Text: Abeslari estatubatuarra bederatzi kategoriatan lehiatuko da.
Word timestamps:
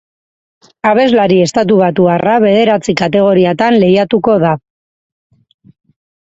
Abeslari 0.91 1.37
estatubatuarra 1.47 2.39
bederatzi 2.45 2.97
kategoriatan 3.03 3.79
lehiatuko 3.87 4.41
da. 4.49 4.57